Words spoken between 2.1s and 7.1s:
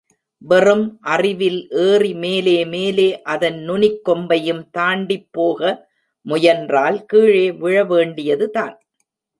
மேலே மேலே அதன் நுனிக் கொம்பையும் தாண்டிப் போக முயன்றால்